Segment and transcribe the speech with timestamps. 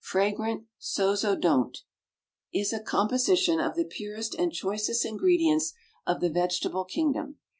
[0.00, 1.78] FRAGRANT SOZODONT
[2.52, 5.72] Is a composition of the purest and choicest ingredients
[6.04, 7.36] of the vegetable kingdom.